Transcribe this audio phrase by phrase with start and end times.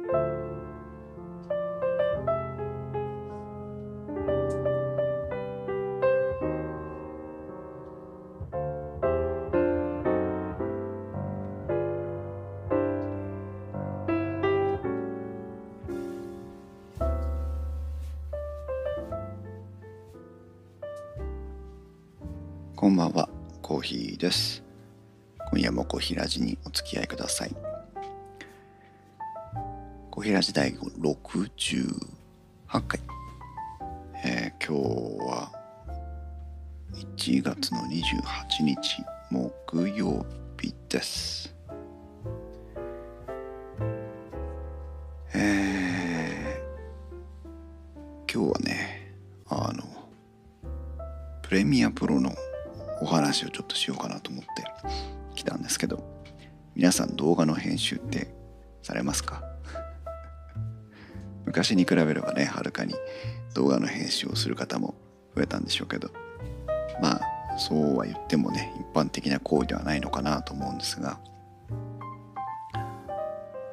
[0.00, 0.04] こ
[22.86, 23.28] んばんは、
[23.60, 24.62] コーヒーです。
[25.50, 27.67] 今夜もコーヒーラジにお付き合いください。
[30.28, 33.00] コーヒーラジ第68回。
[34.26, 34.82] えー、今日
[35.26, 35.50] は
[36.92, 40.26] 1月の28日木曜
[40.60, 41.56] 日です。
[45.32, 49.14] えー、今日はね、
[49.48, 49.82] あの、
[51.40, 52.34] プレミアプロの
[53.00, 54.50] お話をちょっとしようかなと思って
[55.36, 56.04] 来たんですけど
[56.74, 58.28] 皆さん動画の編集って
[58.82, 59.47] されますか？
[61.58, 62.94] 昔に比べればねはるかに
[63.52, 64.94] 動画の編集をする方も
[65.34, 66.08] 増えたんでしょうけど
[67.02, 71.18] まあそうは言ってもね一般的な行為ではないのかなと思うんですが。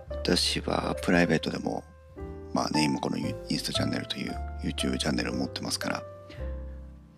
[0.09, 1.83] 私はプライベートでも
[2.51, 6.03] まあね今このインスタチャンネルという YouTube チャンネルを持ってますから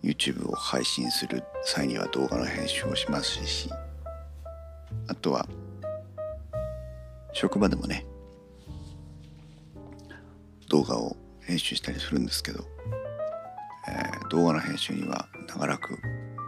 [0.02, 3.70] YouTube を配信する際には動画の編集をしますし
[5.06, 5.48] あとは
[7.32, 8.04] 職場でもね
[10.68, 12.64] 動画を編集したりするんですけど、
[13.88, 15.98] えー、動画の編集には長らく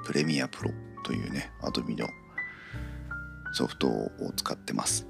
[0.05, 0.71] プレミアプロ
[1.05, 2.07] というね Adobe の
[3.53, 5.07] ソフトを使ってます。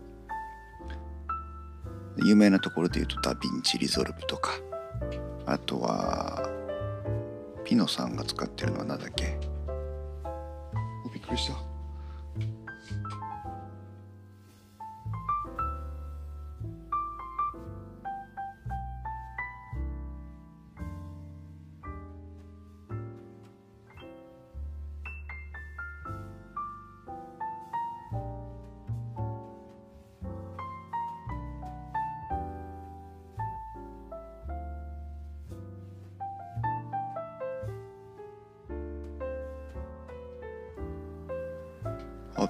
[2.25, 4.51] 有名なところで言うと DaVinci Resolve とか
[5.47, 6.49] あとは
[7.65, 9.39] ピノさんが使ってるのは何だっけ？
[11.15, 11.70] びっくりした。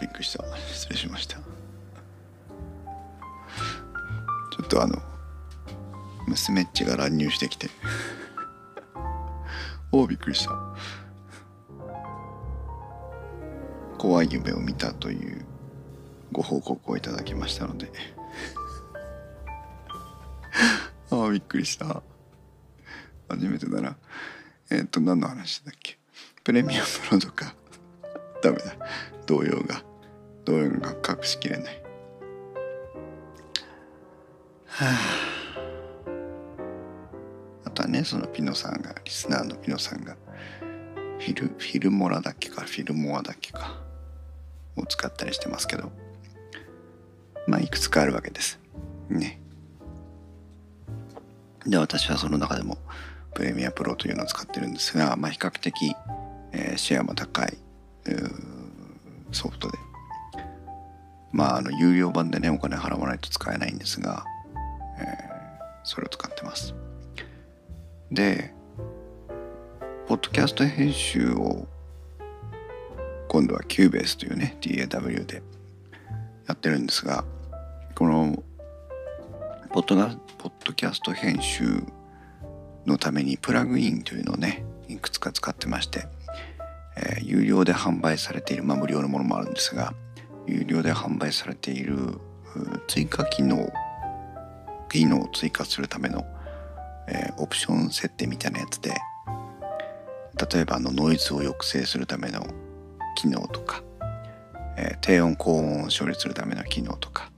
[0.00, 0.44] びっくりした。
[0.68, 1.36] 失礼しました。
[1.36, 1.42] ちょ
[4.64, 5.00] っとあの
[6.26, 7.68] 娘っちが乱入してきて。
[9.92, 10.52] おおびっくりした。
[13.98, 15.44] 怖い夢を見たという
[16.32, 17.90] ご報告をいただきましたので。
[21.10, 22.02] ああびっくりした。
[23.28, 23.96] 初めてだな。
[24.70, 25.98] えっ、ー、と何の話だっけ？
[26.44, 27.54] プレミアムロードか。
[28.42, 28.76] ダメだ。
[29.26, 29.82] 動揺が。
[30.44, 31.82] 動揺が隠しきれない。
[34.66, 34.96] はあ。
[37.64, 40.16] あとはねそのピノさんがリスナーのピノさんが
[41.18, 43.78] フィルフィルモラだっけかフィルモアだっけか
[44.76, 45.90] を使ったりしてますけど。
[47.46, 48.58] まあいくつかあるわけです。
[49.08, 49.40] ね。
[51.66, 52.78] で私はその中でも
[53.34, 55.94] プレミアプロというのを使ってるんですが、まあ、比較的、
[56.52, 57.58] えー、シェアも高い
[59.32, 59.78] ソフトで
[61.32, 64.24] まああの有料版でねお金払わないと使えないんですが、
[64.98, 66.74] えー、それを使ってます。
[68.10, 68.52] で
[70.08, 71.66] ポッドキャスト編集を
[73.28, 75.42] 今度は Cubase というね DAW で
[76.48, 77.24] やってるんですが
[77.94, 78.42] この
[79.70, 79.96] ポッド
[80.38, 81.84] ポッドキャスト編集
[82.86, 86.08] のためにプラグインというのをねいくつか使ってまして
[86.96, 89.94] えー、有料で販売されている、まあ、無料のものもあるんですが
[90.46, 92.18] 有料で販売されている
[92.88, 93.70] 追加機能
[94.90, 96.24] 機能を追加するための、
[97.08, 98.94] えー、オプション設定みたいなやつで
[100.52, 102.44] 例えばあのノイズを抑制するための
[103.16, 103.82] 機能とか、
[104.76, 107.30] えー、低音高音を処理するための機能とか、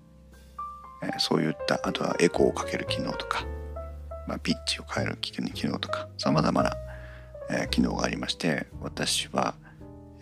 [1.02, 3.44] えー、そういったあとはエコーをかける機能とか、
[4.26, 5.32] まあ、ピッチを変える機
[5.66, 6.72] 能とかさまざまな
[7.52, 9.54] え、機能がありまして私は、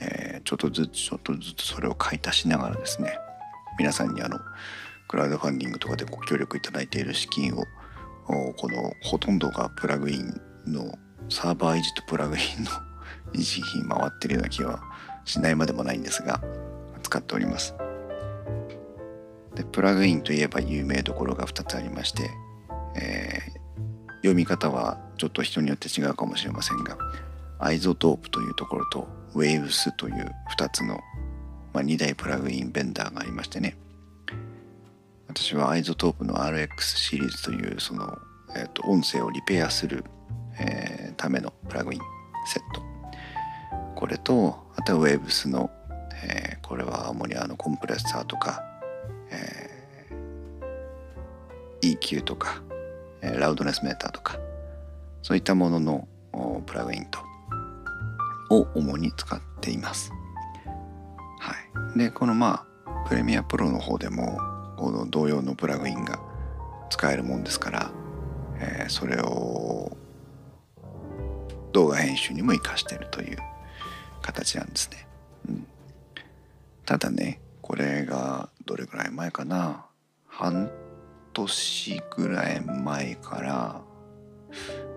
[0.00, 3.17] えー、ちょっとずつちょっとずつそれを買い足しながらですね
[3.79, 4.41] 皆さんにあの
[5.06, 7.62] クラウドファンディングとかでご協力いただいている資金を
[8.55, 10.93] このほとんどがプラグインの
[11.29, 12.70] サーバー維持とプラグインの
[13.32, 14.82] 維持費回ってるような気は
[15.25, 16.43] しないまでもないんですが
[17.05, 17.76] 使っております。
[19.55, 22.29] でプラグインといえば有名どころが2つありまして、
[22.96, 26.99] えー、読み方はちょっと人によって違うかもしれませんが
[27.61, 31.00] iZotope というところと Waves という2つの、
[31.73, 33.77] まあ、2大プラグインベンダーがありましてね。
[35.29, 38.19] 私はアイゾトープの RX シリーズというその、
[38.56, 40.05] えーと、音声をリペアする、
[40.59, 42.00] えー、ためのプラグイン
[42.47, 42.82] セット。
[43.94, 45.71] これとあとは Waves の、
[46.25, 48.65] えー、これは主にあのコンプレッサーとか、
[49.31, 52.61] えー、EQ とか、
[53.21, 54.37] えー、ラウドネスメーターとか
[55.23, 56.09] そういったものの
[56.67, 57.21] プラグインと
[58.50, 60.12] を主に使っています。
[61.38, 61.55] は
[61.94, 64.38] い、でこのまあプレミアプロの方でも
[64.76, 66.20] この同様のプラグインが
[66.91, 67.91] 使えるもんですから、
[68.58, 69.97] えー、それを
[71.73, 73.38] 動画編集にも活かしてるという
[74.23, 75.06] 形なんですね。
[75.49, 75.67] うん、
[76.85, 79.87] ただねこれがどれぐらい前かな？
[80.26, 80.70] 半
[81.32, 83.81] 年ぐらい前から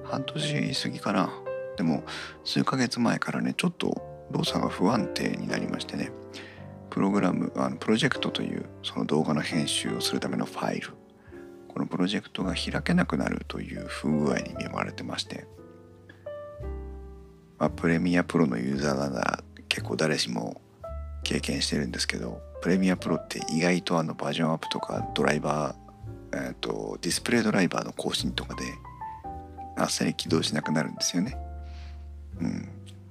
[0.03, 1.29] 半年過ぎかな？
[1.77, 2.03] でも
[2.43, 6.11] 数ヶ月前からねちょっと動作が不安定になりましてね。
[6.89, 10.89] プログラムあのプロジェクトというその動画の編集をするためのファイル。
[11.73, 15.47] このプロジェクトが開けなくなるという不具合に見舞われてまして、
[17.57, 20.61] まあ、プレミアプロのユーザーなら結構誰しも
[21.23, 28.63] 経験してるんですけどプレミアプロって意外とあのバージョンアップとかドライバー、えーと、ディスプレイドライバーの更新とかで
[29.75, 31.35] あっさり起動しなくなるんですよね。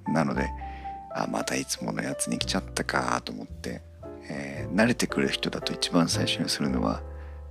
[0.07, 0.49] うん、なので
[1.13, 3.81] あまたいつものやつに来ちゃったかと思って、
[4.29, 7.01] えー、慣れてくる人だと一番最初にするのは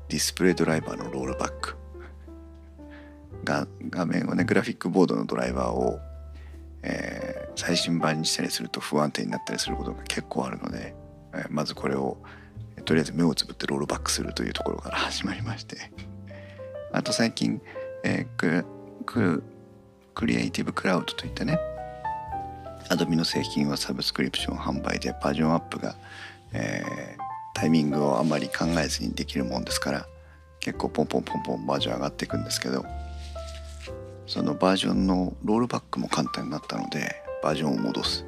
[0.09, 1.77] ディスプレイドライバーのロールバック。
[3.45, 5.99] が画面をねグラフィックボードのドライバーを、
[6.83, 10.95] えー、最新版にしたりすると不安定になったりすることが結構あるので、
[11.35, 12.19] えー、まずこれを
[12.85, 15.77] とりあえず目をつぶってロールバックするというところから始まりまして。
[16.95, 17.61] あと最近、
[18.05, 18.65] えー、
[19.07, 19.43] ク
[20.15, 21.59] クリエイティブクラウドといったね
[22.93, 25.97] Adobe の製品はサブスクリプション販売でバージョンアップが、
[26.53, 27.23] えー、
[27.55, 30.07] タイミングをあまり考えずにできるもんですから
[30.61, 32.85] 結構ポンポンポンポンバージョン上がっていくんですけど
[34.27, 38.27] そのバージョンのロールバックも簡単になったのでバージョンを戻す。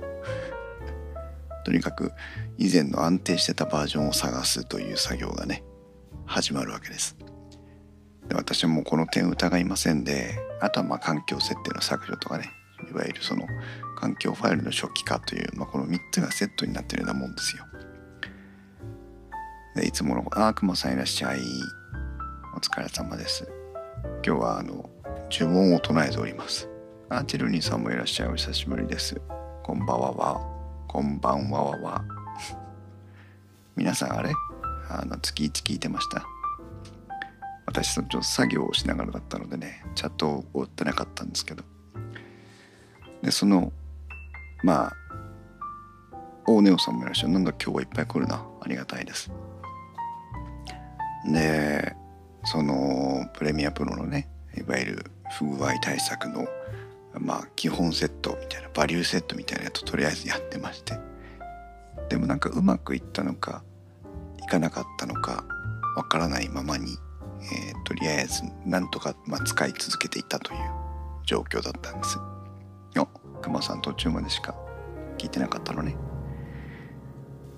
[1.65, 2.13] とにかく
[2.59, 5.63] 以前の安定してたバージョンを探すという作業がね
[6.27, 7.17] 始まるわけです。
[8.29, 12.51] で私はもうこの点疑いませんであとはまあ環境設定の削除とかね
[12.91, 13.47] いわゆるその
[13.97, 17.65] 環境ファイルの初期化という、まあ、この3つがセットになってるようなもんですよ。
[19.77, 21.41] でいつもの「あくまさんいらっしゃい」
[22.55, 23.49] 「お疲れ様です」
[24.25, 24.89] 今日はあの
[25.31, 26.69] 呪文を唱えております。
[27.09, 29.21] あチェルニーさんもいらっしゃいお久しぶりです。
[29.63, 30.41] こんばんはわ。
[30.89, 32.05] こんばんはわわ。
[33.77, 34.33] 皆さんあれ？
[34.89, 36.27] あの月1聞いてました
[37.67, 41.65] 私ちょっと作業をしながらだったのでねチャットを追ってなかったんですけど
[43.25, 43.73] でその
[44.63, 44.97] まあ
[46.47, 47.33] 大ネオさんもいらっしゃる。
[47.33, 48.47] なんだ今日はいっぱい来るな。
[48.61, 49.31] ありがたいです。
[51.27, 51.97] で
[52.45, 56.47] そのプレミアプロのねいわゆる不具合対策の
[57.19, 60.99] まあ基本セットみたいなバリューセットみたいなやつととりあえずやってまして。
[62.11, 63.63] でもなんかうまくいったのか
[64.43, 65.45] いかなかったのか
[65.97, 66.99] わからないままに、
[67.41, 70.59] えー、とりあえずなんとか、まあ、使い続けていたという
[71.25, 72.19] 状況だったんです。
[73.45, 74.55] あ熊さん途中までしか
[75.19, 75.97] 聞いてなかったのね。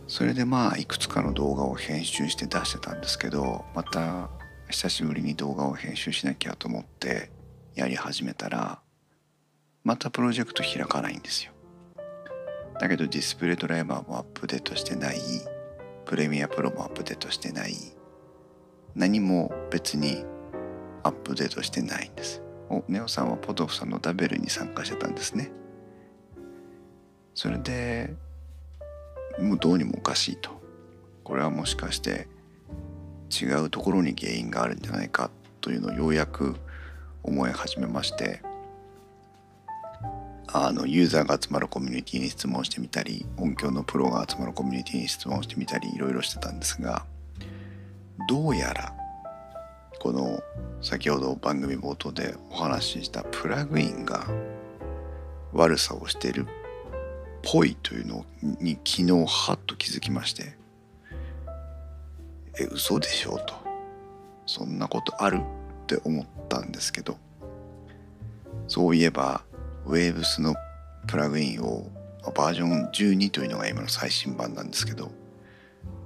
[0.09, 4.31] それでまあいくつかの動画を編集して出してたんですけどまた
[4.69, 7.31] 久しぶりに動画を編集しなきゃと思って
[7.75, 8.81] やり始めたら
[9.83, 11.53] またプロジェクト開かないんですよ。
[12.79, 15.21] だけどディスプレイドライバーもアップデートしてない
[16.05, 17.75] プレミアプロもアップデートしてない
[18.95, 20.25] 何も別に
[21.03, 25.51] アップデートしてないんですおネオさんはポトフさんのダベルに参加してたんですね
[27.37, 28.15] それで
[29.39, 30.51] もうどうにもおかしいと。
[31.23, 32.29] これはもしかして
[33.31, 36.57] 違うところに原因があるんじゃないかというのをようやく
[37.23, 38.41] 思い始めまして。
[40.49, 47.05] あのユーザーが集まるコミュニティに質問してみたり音響のプロが集まるコミュニティに質問してみたりいろいろしてたんですが
[48.29, 48.95] どうやら
[49.99, 50.41] この
[50.81, 54.25] 先ほど番組冒頭でお話ししたプラグインが
[55.53, 56.47] 悪さをしてる
[57.49, 60.57] ぽいというのに昨日ハッと気づきまして
[62.59, 63.55] え嘘でしょと
[64.47, 65.39] そんなことある？
[65.39, 67.17] って思ったんですけど
[68.67, 69.43] そういえば
[69.87, 70.57] Waves の
[71.07, 71.89] プラグインを
[72.35, 75.13] バージョン12というのが今の最新版なんですけど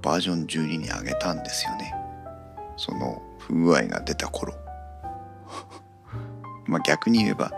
[0.03, 1.93] バージョン12に上げたんですよね。
[2.77, 4.53] その不具合が出た頃。
[6.67, 7.51] まあ逆に言えば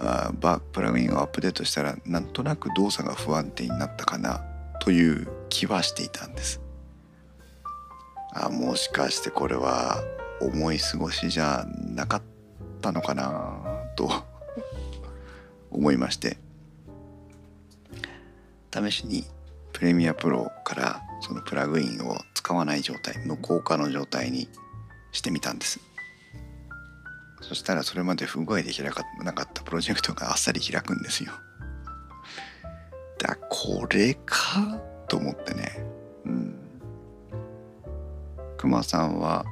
[0.00, 4.42] あバプラグインをアップデートしたらなんとなく動作が不安定になったかな
[4.80, 6.60] という気はしていたんです。
[8.32, 10.02] あもしかしてこれは
[10.40, 12.22] 思い過ごしじゃなかっ
[12.80, 13.60] たのかな
[13.96, 14.10] と
[15.70, 16.38] 思いまして。
[18.72, 19.24] 試しに
[19.72, 24.48] プレミアプロからそのプラグインを使わない状態無効化の状態に
[25.12, 25.80] してみたんです。
[27.40, 31.32] そしたらそれまで不具合で開かなかったプロジェクトがあっさり開くんですよ。
[33.18, 35.84] だこれかと思ってね。
[36.24, 36.56] うん。
[38.56, 39.44] 熊さんは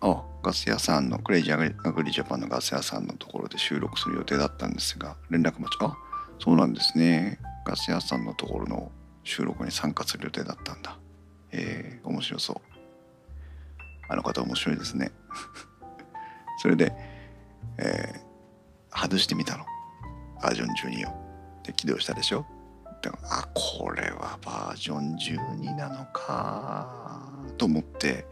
[0.00, 5.96] あガス屋さんのクレイジーアグリジャパンのガス屋さんのところで収録する予定だったんですが連絡待ちあ
[6.38, 7.38] そうなんですね。
[7.64, 10.98] ガス屋さんのところの収録に参加する予定だったんだ。
[11.52, 12.56] えー、面白そう。
[14.08, 15.12] あの方面白いですね。
[16.60, 16.92] それで、
[17.78, 19.64] えー、外してみたの。
[20.42, 21.24] バージョン12を。
[21.62, 22.44] で起動したでしょ？
[23.02, 25.16] であこれはバージョン
[25.60, 28.26] 12なのかと思って。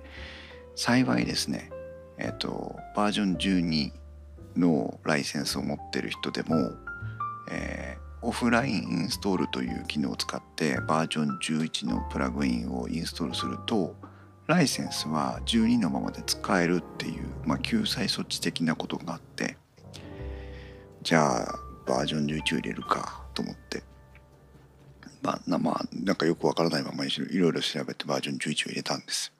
[0.74, 1.70] 幸いですね。
[2.18, 3.92] えっ、ー、とバージョン12
[4.56, 6.72] のライセンスを持ってる人でも、
[7.50, 13.94] えー、オフラインインストールという機能を使ってバージョン11のプラグインをインストールすると
[14.52, 19.56] ライセンスは12のままで使えるっていう、まあ、救済措置的なことがあって
[21.02, 23.82] じゃあバージョン11を入れるかと思って。
[25.22, 29.32] まあまあなんかよくわからないままにいろいろ調べてバージョン11を入れたんです。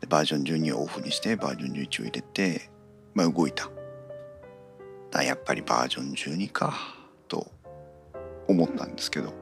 [0.00, 2.70] でバージョン12をオフにしてバージョン11を入れて、
[3.14, 3.70] まあ、動いた。
[5.10, 6.74] だやっぱりバージョン12か
[7.26, 7.50] と
[8.48, 9.32] 思ったんですけど。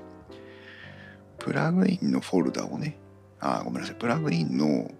[1.39, 3.00] プラグインのフォルダをね
[3.41, 4.91] あごめんなさいプラグインの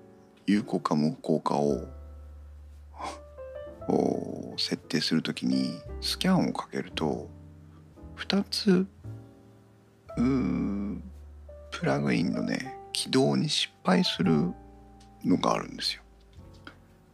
[0.47, 1.87] 有効か無効か を
[4.57, 7.29] 設定するときにスキャンをかけると
[8.17, 8.87] 2つ
[11.81, 14.53] プラグインのね起動に失敗する
[15.25, 16.03] のがあるんですよ。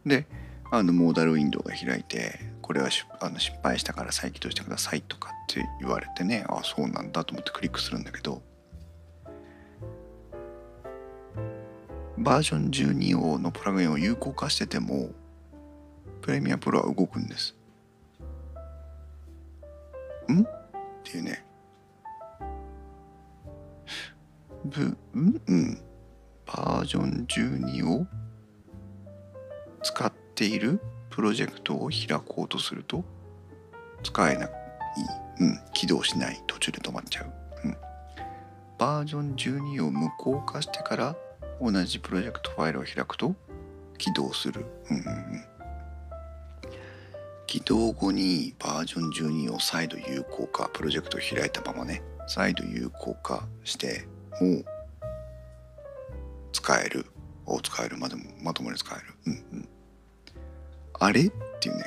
[0.05, 0.25] で
[0.71, 2.89] あのモーダルウィンドウが開いてこれは
[3.21, 8.41] あの失敗したから再起動してくださいとかって言われてねああそうなんだと思ってクリックするんだけど
[12.17, 15.09] バージョン12をのプラグインを有効化してても
[16.21, 17.55] プレミアプロは動くんです。
[20.29, 20.41] ん？
[20.41, 20.45] っ
[21.03, 21.45] ていうね。
[24.65, 24.97] ぶん
[25.47, 25.81] うん。
[26.45, 28.07] バージョン12を
[29.83, 33.03] 使っているプロジェクトを開こうとすると
[34.03, 34.49] 使えない、
[35.39, 36.41] うん、起動しない。
[36.47, 37.33] 途中で止まっちゃう、
[37.65, 37.77] うん、
[38.77, 41.15] バージョン12を無効化してから
[41.61, 43.35] 同じプロジェクトファイルを開くと
[43.97, 45.43] 起動する、うんうんうん、
[47.47, 49.09] 起動後にバージョン
[49.47, 52.03] 12を再度有効化プロジェクトを開いたままね。
[52.27, 54.05] 再度有効化して
[54.41, 54.65] もう
[56.51, 57.05] 使える。
[57.45, 57.97] を使える。
[57.97, 59.15] までもまともに使える。
[59.27, 59.69] うんうん。
[60.99, 61.27] あれ？
[61.27, 61.85] っていうね。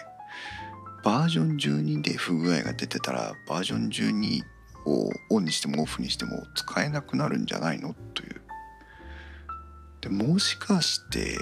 [1.05, 4.43] バージョン12で不具合が出てたらバージョン12
[4.87, 7.95] をオンにしてもオフにしても使えなくなるんじゃないの？
[8.15, 8.41] という。
[10.01, 11.37] でもしかして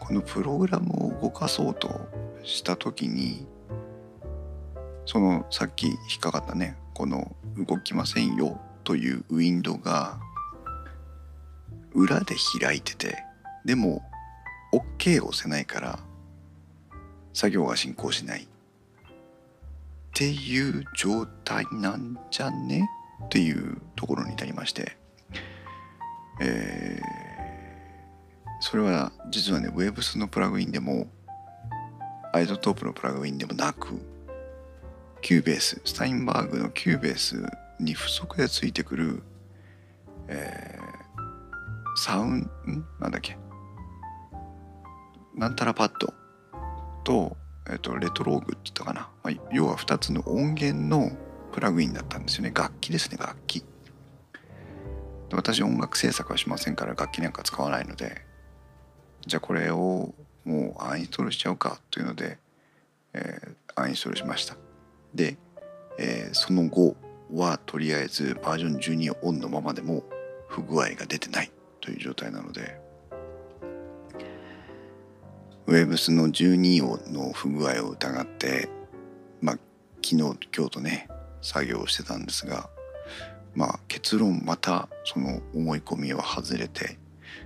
[0.00, 1.88] このプログラムを動かそうと
[2.42, 3.46] した時に
[5.04, 10.18] そのさっき引っかかったねこの動きませんよというウィンドウが
[11.92, 13.16] 裏で開いてて
[13.64, 14.02] でも
[14.72, 15.98] OK を押せないから
[17.32, 18.42] 作業が進行しない。
[18.42, 18.46] っ
[20.14, 22.88] ていう状態なんじゃね？
[23.26, 24.96] っていうところに至りまして。
[26.40, 31.06] えー、それは実はね Waves のプラグインでも
[32.32, 34.00] iZotope のプラグインでもなく
[35.22, 37.42] Cubase Steinberg の Cubase
[37.80, 39.22] に付属でついてくる、
[40.28, 42.48] えー、サウンん？
[43.00, 43.36] なんだっけ？
[45.34, 46.12] なんたらパッド。
[47.04, 47.38] と,、
[47.70, 51.10] えーと、レトローグって言ったかな、まあ、要は2つの音源の
[51.52, 52.52] プラグインだったんですよね。
[52.54, 53.64] 楽器ですね楽器。
[55.32, 58.22] 私音楽制作はしませんから楽器なんか使わないので
[59.26, 62.38] じゃあこれをもうアンインストールしちゃうかというので、
[63.12, 64.56] えー、アンインストールしました。
[65.14, 65.36] で、
[65.98, 66.96] えー、その後
[67.34, 70.02] はとりあえずバージョン12オンのままでも
[70.48, 72.80] 不具合が出てないという状態なので
[75.66, 78.70] Webs の12の不具合を疑って
[79.42, 79.58] まあ
[80.02, 81.08] 昨日今日とね
[81.42, 82.70] 作業をしてたんですが
[83.54, 86.98] まあ結論またその思い込みは外れて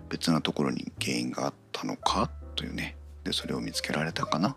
[0.08, 2.96] 別なところに原因があったのかというね。
[3.24, 4.56] でそれを見つけられたかな。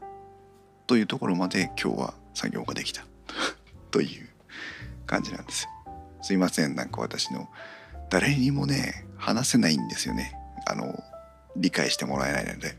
[0.87, 3.05] というところまで今日は作業ができた。
[3.91, 4.27] という
[5.05, 5.67] 感じなんです
[6.21, 6.75] すいません。
[6.75, 7.49] なんか私の
[8.09, 10.33] 誰にもね話せないんですよね。
[10.67, 11.03] あの
[11.55, 12.77] 理解してもらえないので。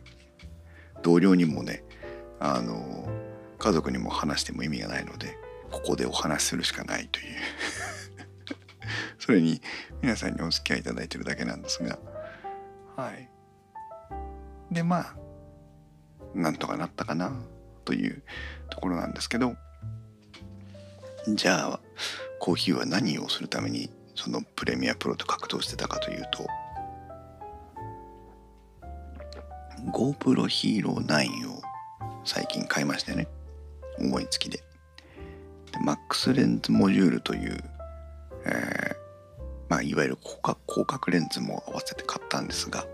[1.02, 1.84] 同僚にもね
[2.40, 3.08] あの
[3.58, 5.38] 家族にも話しても意味がないので
[5.70, 7.36] ここでお話しするしかないという。
[9.26, 9.60] それに
[10.02, 11.98] 皆さんにお付き合いいただいてるだけなんですが。
[12.94, 13.28] はい。
[14.70, 15.16] でまあ
[16.32, 17.32] なんとかなったかな
[17.84, 18.22] という
[18.70, 19.56] ところなんですけど。
[21.34, 21.80] じゃあ
[22.38, 26.46] コーヒーは何をするためにそのプレミアプロと格闘してたかというと。
[29.90, 31.62] GoPro Hero 9を
[32.24, 33.26] 最近買いましてね。
[33.98, 34.58] 思いつきで。
[34.58, 37.58] でマックスレンズモジュールという、
[38.44, 39.05] えー、
[39.68, 42.86] まあ、いわゆる広角広角レンズも合わせて買ったんですが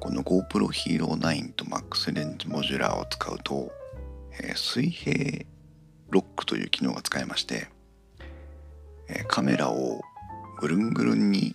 [0.00, 3.70] この GoPro Hero 9とマックスレンズモジュラーを使うと、
[4.40, 5.44] えー、水平
[6.10, 7.68] ロックという機能が使えまして、
[9.08, 10.00] えー、カメラを
[10.60, 11.54] ぐるんぐるんに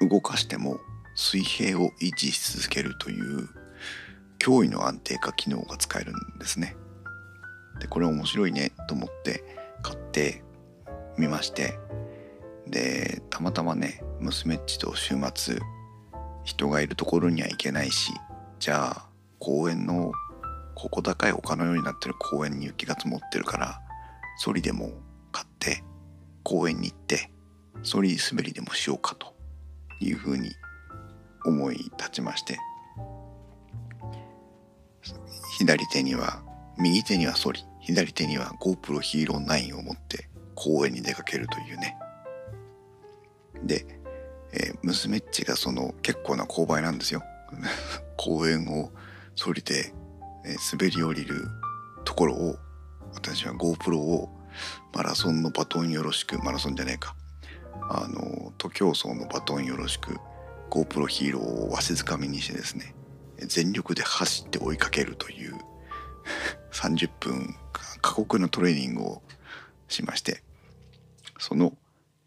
[0.00, 0.78] 動かしても
[1.14, 3.48] 水平を維持し続けるという
[4.38, 6.76] 驚異の安定化機能が使えるんですね。
[7.80, 9.44] でこれ面白いねと思って
[9.82, 10.42] 買って
[11.18, 11.78] みまして
[12.66, 15.58] でたまたまね娘っちと週末
[16.44, 18.12] 人がいるところには行けないし
[18.58, 19.06] じゃあ
[19.38, 20.12] 公園の
[20.74, 23.80] ここ高い丘のようになってる公園に雪が積もってるから
[24.38, 24.90] ソリでも
[25.32, 25.82] 買って
[26.42, 27.30] 公園に行って
[27.82, 29.34] ソリ滑りでもしようかと
[30.00, 30.50] いうふうに
[31.44, 32.58] 思い立ちまして。
[35.58, 36.42] 左手には
[36.78, 41.96] 右手にはソリ左手には GoPro Hero 9を持って公園に出かけるというね。
[43.62, 43.86] で、
[44.52, 47.22] えー、娘っちがその結構な勾配なんですよ。
[48.16, 48.92] 公園を
[49.34, 49.92] ソリで、
[50.44, 51.48] えー、滑り降りる
[52.04, 52.56] ところを
[53.14, 54.30] 私は GoPro を
[54.94, 57.14] マラソンのバトンよろしくマラソンじゃねえか。
[57.88, 60.18] あの徒競走のバトンよろしく
[60.70, 62.94] GoPro ヒーローをわしづかみにしてですね
[63.38, 65.54] 全力で走って追いかけるという
[66.72, 67.54] 30分
[68.00, 69.22] 過酷なトレーニングを
[69.88, 70.42] しまして
[71.38, 71.76] その、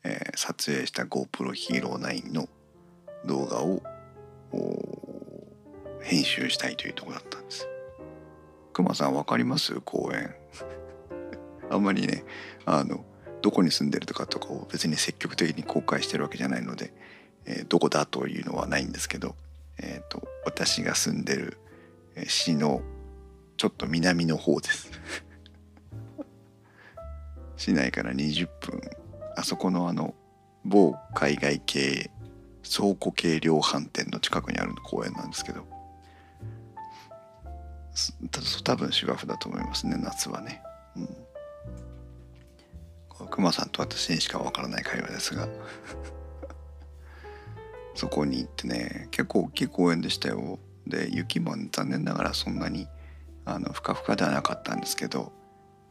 [0.03, 2.47] えー、撮影した GoPro Hero 9の
[3.25, 3.81] 動画を
[6.01, 7.67] 編集したいというとこだったんです。
[8.73, 9.79] くまさん分かります？
[9.81, 10.33] 公園。
[11.69, 12.23] あんまりね
[12.65, 13.05] あの
[13.41, 16.93] どこに住んでるとかとかを別に積極的に公開してるわけじゃないので、
[17.45, 19.35] えー、どこだというのはないんですけど、
[19.77, 21.57] えーと、私が住んでる
[22.27, 22.81] 市の
[23.57, 24.91] ちょっと南の方です。
[27.55, 28.81] 市内から20分
[29.39, 30.13] あそこのあの
[30.65, 32.11] 某海外系
[32.63, 35.65] 倉庫系量販店の近くにある公園なんですけど。
[38.63, 40.63] 多分芝生だと思いますね夏はね。
[40.95, 41.01] う
[43.25, 43.27] ん。
[43.29, 45.47] 熊さんと私にしかわからない会話ですが。
[47.95, 50.59] そこに行ってね結構大きい公園でしたよ。
[50.87, 52.87] で雪も残念ながらそんなに
[53.45, 55.33] あのふかふかではなかったんですけど、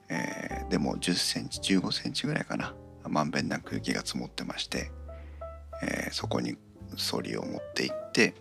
[0.08, 2.74] えー、でも1 0センチ1 5センチぐらいかな。
[3.08, 4.90] まんべんなく雪が積もってまして、
[5.82, 6.56] えー、そこに
[6.96, 8.34] ソリを持って行って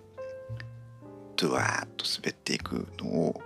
[1.36, 3.42] ドゥワーッと滑っていくのを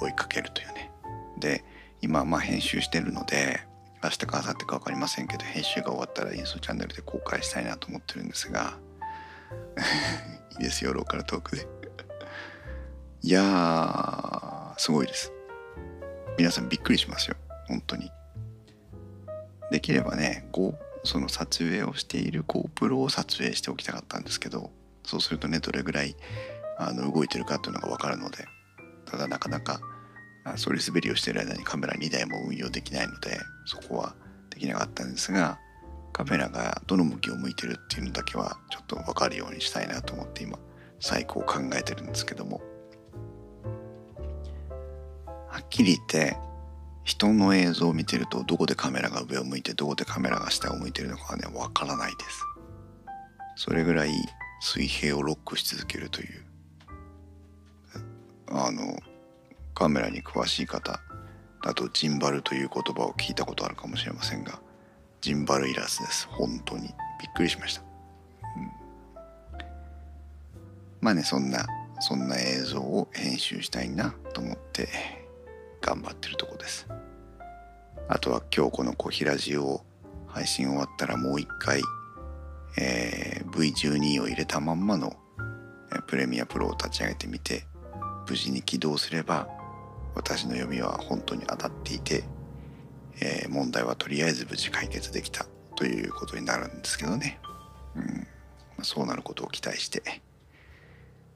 [0.00, 0.90] 追いかけるというね。
[1.38, 1.64] で
[2.02, 3.60] 今まあ編集してるので
[4.02, 8.78] 明日か明後日か分かりませんけど編集が終わったらインストチャンネルで公開したいなと思ってるんですが
[10.58, 11.66] いいですよローカルトークで。
[13.22, 15.32] いやーすごいです。
[16.38, 17.36] 皆さんびっくりしますよ。
[17.66, 18.10] 本当に。
[19.70, 20.48] できればね
[21.04, 24.70] その撮影をしている GoPro を撮影しておきたかったんですけど
[25.04, 26.16] そうするとねどれぐらい
[26.78, 28.44] あの動いてるかっていうのが分かるので
[29.04, 29.80] ただなかなか
[30.56, 34.14] それ滑りをしている間にカメラ2台も運用できないのでそこは
[34.50, 35.58] できなかったんですが
[36.12, 40.58] カメラがどの向きを向いてるっていうのだけはちょっと分かるようにしたいなと思って今
[40.98, 42.60] 最高考えてるんですけども。
[45.48, 46.36] はっきり言って
[47.06, 52.44] 人の映像を見てるとどこでカメラが上を向いてどこでカメラが下を向いてるのかはね分からないです。
[53.54, 54.10] それぐらい
[54.60, 56.44] 水平をロックし続けるという。
[58.48, 58.98] あの
[59.74, 61.00] カメラに詳しい方
[61.62, 64.60] だとジンバルという言葉を聞いたことあるかもしれませんが
[65.20, 66.26] ジンバルいらずです。
[66.28, 66.88] 本当に。
[67.20, 68.70] びっくりしました、うん、
[71.00, 71.66] まあねそんな
[72.00, 75.15] そんな映像を編集したいなと思って。
[75.86, 76.88] 頑張ってるとこです。
[78.08, 79.84] あとは今日この小平寺を
[80.26, 81.80] 配信終わったらもう一回、
[82.76, 85.16] えー、V12 を入れたまんまの
[86.08, 87.66] プレミアプロを立ち上げてみて
[88.28, 89.48] 無事に起動すれば
[90.16, 92.24] 私の読みは本当に当たっていて、
[93.20, 95.46] えー、問題はとりあえず無事解決できた
[95.76, 97.38] ということになるんですけどね。
[97.94, 98.00] う
[98.80, 100.02] ん、そうなることを期待して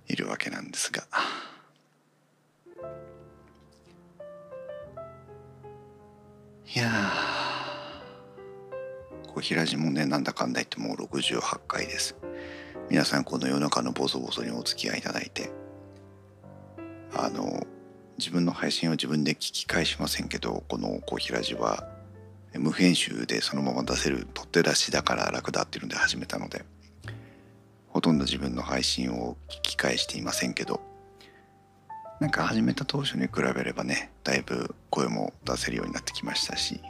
[0.08, 1.04] いるわけなんですが。
[6.72, 6.92] いやー。
[9.32, 12.16] 小平寺もねなんだかんだ言ってもう68回です。
[12.88, 15.50] 皆さんこの夜中のボソボソにお付き合いいただいて。
[17.12, 17.66] あの
[18.18, 21.88] 自分の配信を自分で聞き返しませんけどこの小平寺は
[22.54, 26.64] 無編集でそのまま出せる取って出しだから楽だっていうので始めたので
[27.88, 30.80] ほとんど自分の配信を聞き返していませんけど
[32.20, 36.82] なんか始めた当初に比べればねだいぶ声も出せるようになってきましたし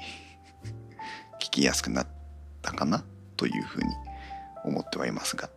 [1.40, 2.06] 聞きやすくなっ
[2.62, 3.04] たかな
[3.36, 3.86] というふうに
[4.64, 5.48] 思ってはいますが。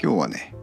[0.00, 0.54] 今日はね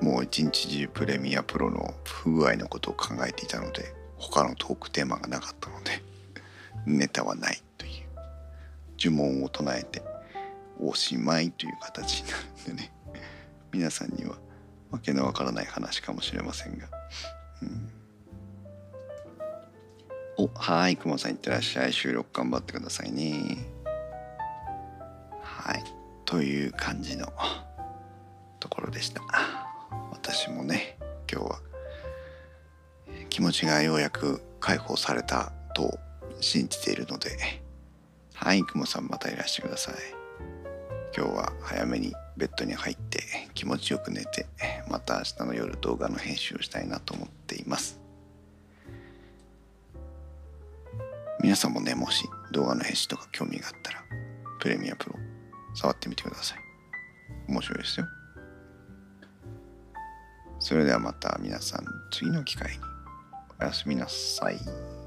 [0.00, 6.02] もう一日中プレミアプロの不具合のことを考えていたので他のトークテーマがなかったので
[6.86, 8.06] ネタはないという
[8.98, 10.02] 呪文を唱えて
[10.78, 12.92] おしまいという形になるんでね。
[13.72, 14.36] 皆さんには
[14.90, 16.88] わけのわからない話かもしれませんが、
[17.62, 17.90] うん、
[20.38, 21.92] おはいくまさんいってらっしゃい。
[21.92, 23.66] 収録頑張ってくださいね。
[25.42, 25.84] はい。
[26.24, 27.32] という感じの
[28.60, 29.22] ところでした。
[30.12, 30.98] 私もね
[31.30, 31.60] 今日は
[33.28, 35.98] 気持ちがようやく解放されたと
[36.40, 37.68] 信じているので。
[38.40, 39.94] はいくもさんまたいらしてください。
[41.16, 43.20] 今日は早めにベッドに入って
[43.52, 44.46] 気持ちよく寝て
[44.88, 48.00] また明日の夜動画の編集をしたいなと思っています。
[51.40, 54.02] 皆さんもねもし動画の編集とか興味があったら
[54.58, 55.16] プレミアプロ
[55.74, 56.58] 触ってみてください。
[57.48, 58.06] 面白いですよ。
[60.58, 62.78] それではまた皆さん次の機会に。
[63.60, 64.97] おやすみなさい。